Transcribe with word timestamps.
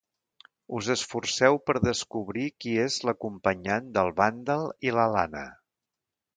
Us 0.77 0.87
esforceu 0.93 1.59
per 1.67 1.75
descobrir 1.83 2.47
qui 2.65 2.73
és 2.87 2.99
l'acompanyant 3.09 3.95
del 3.99 4.13
vàndal 4.25 4.69
i 4.89 4.99
l'alana. 4.99 5.49